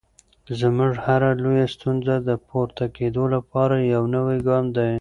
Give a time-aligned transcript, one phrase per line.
[0.59, 4.89] زموږ هره لویه ستونزه د پورته کېدو لپاره یو نوی ګام دی.